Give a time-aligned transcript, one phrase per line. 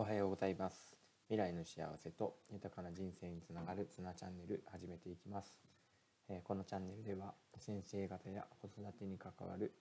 [0.00, 0.96] おはようございます。
[1.26, 5.58] 未来の幸せと豊かな人生につながるツナチャンネル始めていきます、
[6.28, 9.72] えー、このチャンネルでは先生方や子育てに関わる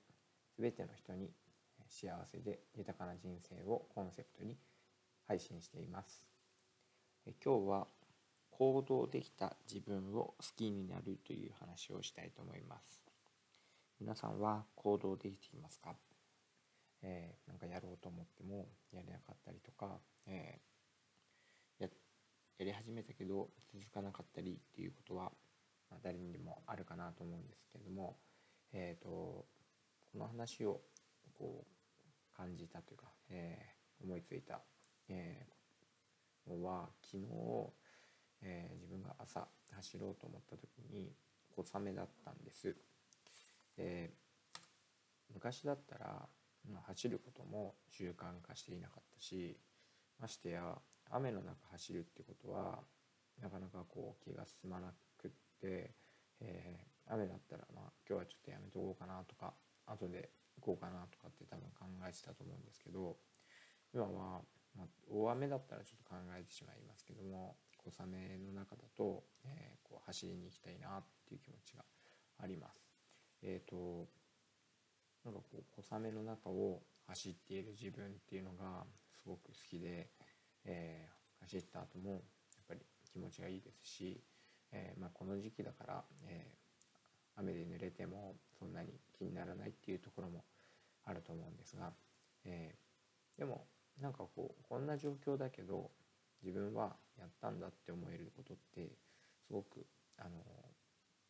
[0.58, 1.30] 全ての人に
[1.88, 4.58] 幸せで豊かな人生をコンセプトに
[5.28, 6.24] 配信しています、
[7.28, 7.88] えー、今日は
[8.50, 13.04] 行動できた自分を好きになるという話をしたいと思います。
[14.02, 15.94] 皆さんは行動できていますか？
[17.04, 21.90] えー、なんかやろうと思ってもやれなかったりとか、えー、や
[22.60, 25.32] やり始めたけど続かなかったりっていうことは、
[25.90, 28.18] まあ、誰にでもあるかなと思うんですけども、
[28.74, 29.48] えーと、こ
[30.16, 30.82] の話を
[31.38, 34.62] こう感じたというか、えー、思いついた、
[35.10, 37.24] えー、のは昨日、
[38.42, 41.12] えー、自分が朝走ろうと思った時に
[41.56, 42.76] 小雨だったんです。
[43.76, 44.12] で
[45.34, 46.28] 昔だったら
[46.72, 49.58] まあ、走ることも習慣化していなかったし
[50.20, 50.76] ましてや
[51.12, 52.80] 雨の中走るってことは
[53.42, 55.94] なかなかこう気が進まなくって、
[56.42, 59.54] えー、雨だったらまあ今日はちょっとやめとこうかなとか
[59.86, 63.16] 後で行こうかなとかって多分考えてたと思うんですけど
[63.94, 64.42] 今は、
[64.76, 71.86] まあ、大雨だったらちょっと考えてしまいますけども小雨の中だと、えー、こう走りに行きたいなっていう気持ちが
[72.44, 72.84] あります。
[73.42, 74.10] えーと
[75.28, 78.86] なんかこう小雨の中を走っている自分っていうのが
[79.22, 80.08] すごく好きで、
[80.64, 82.22] えー、走った後もやっ
[82.70, 82.80] ぱり
[83.12, 84.22] 気持ちがいいですし、
[84.72, 90.46] えー、まあ、この時期だから、えー、雨で濡れてもそんなに気にならないっていうところも
[91.04, 91.92] あると思うんですが、
[92.46, 92.76] え
[93.38, 93.66] でも
[94.02, 95.90] なんかこうこんな状況だけど
[96.44, 98.92] 自分はやったんだって思えることって
[99.46, 99.86] すごく
[100.18, 100.30] あの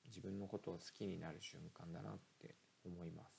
[0.08, 3.37] 自分のことを好きになる瞬間だなって思います。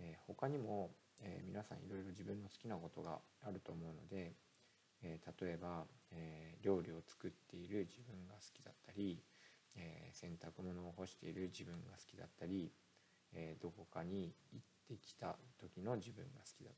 [0.00, 4.32] えー、他にも、えー、皆さんいろいろ自分の好きなことがあると思うので、
[5.02, 9.22] えー、例えば、え料理を作っている自分が好きだったり、
[9.76, 12.72] え洗濯物を干している自分が好きだったり、
[13.34, 16.74] えどこかに行ってきた時の自分が好きだっ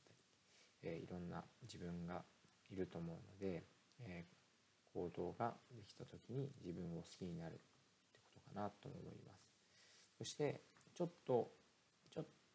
[0.83, 2.25] たり、えいろんな自分が
[2.71, 3.65] いると思うので、
[4.01, 4.25] え
[4.93, 9.47] 行動ができた時に自分を好きになるってことかなと思います。
[10.17, 10.63] そして
[10.95, 11.51] ちょっと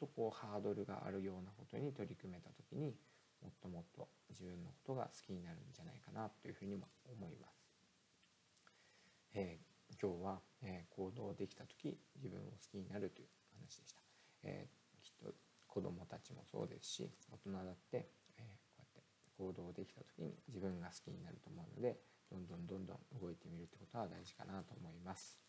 [0.02, 2.98] とこうハードルがあるようなことに取り組めた時に
[3.44, 7.62] もっともっと自分のことが好きになるんじゃないかなというふうにも思います。
[9.34, 14.02] えー、今日は、えー、行動できた時自分を好きになるという話でした。
[14.44, 15.34] えー、きっと
[15.68, 19.04] 子どもたちもそうですし大人だって、えこうやって
[19.38, 21.98] 行動できた時に自分が好きになると思うので
[22.30, 25.40] どんどんどんどん動いてみるってことは大事かなと思います。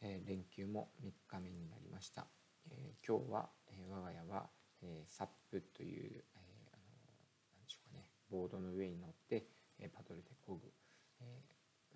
[0.00, 2.26] え連休も3日目になりました。
[2.70, 4.48] えー、今日は、えー、我が家は、
[4.82, 6.82] えー、サップという、えー、あの
[7.56, 9.46] 何でしょうかねボードの上に乗って、
[9.78, 10.72] えパドルで漕ぐ、
[11.20, 11.42] え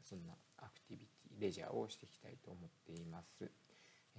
[0.02, 3.50] そんなアクティビティレジャーをしていきたいと思っています。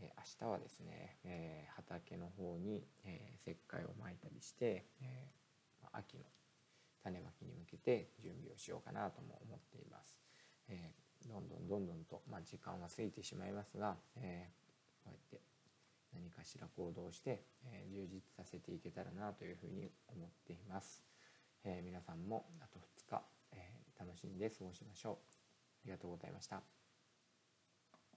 [0.02, 5.28] え明日はですね、え畑の方に、え石灰をまいたりして、え
[5.94, 6.24] 秋の
[7.04, 10.18] 種まきに向けて準備をしようかなとも思っています。
[10.68, 10.94] え
[11.28, 14.50] どんどんどんどんと、まあ、時間は過ぎてしまいますが、え
[16.40, 21.04] かしら行動して、えー、充実させていけたらなというふうに思っています。
[21.66, 25.14] えー、皆さんもあと2日、えー、楽しんで過ごしましょう。
[25.14, 26.79] ありがとうございました。